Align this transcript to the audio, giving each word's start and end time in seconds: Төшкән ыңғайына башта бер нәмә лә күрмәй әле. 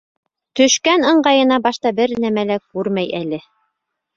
Төшкән 0.59 1.05
ыңғайына 1.09 1.59
башта 1.67 1.91
бер 1.99 2.17
нәмә 2.25 2.47
лә 2.53 2.59
күрмәй 2.65 3.13
әле. 3.23 3.45